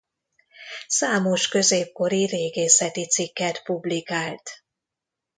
[0.87, 4.63] Számos középkori régészeti cikket publikált.